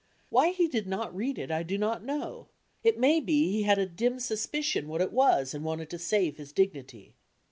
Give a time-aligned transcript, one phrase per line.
[0.29, 2.47] Why he did not read it I do not know,
[2.83, 6.37] it may be he had a dim suspicion what it was and wanted to save
[6.37, 7.13] his dignity.